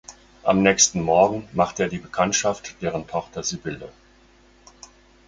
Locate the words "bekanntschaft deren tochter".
1.99-3.43